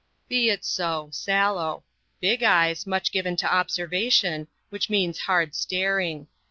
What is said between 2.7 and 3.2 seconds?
much